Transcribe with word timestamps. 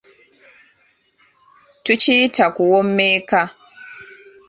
Tukiyita 1.83 2.43
kuwommeka. 2.55 3.41